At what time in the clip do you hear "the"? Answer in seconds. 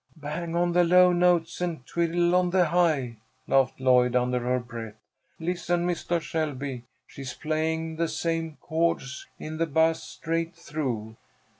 0.71-0.83, 2.49-2.65, 7.97-8.07, 9.59-9.67